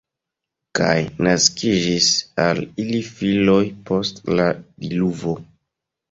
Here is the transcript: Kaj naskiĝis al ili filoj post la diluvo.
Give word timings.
Kaj 0.77 0.93
naskiĝis 1.25 2.07
al 2.45 2.61
ili 2.83 3.01
filoj 3.09 3.59
post 3.91 4.23
la 4.39 4.47
diluvo. 4.87 5.35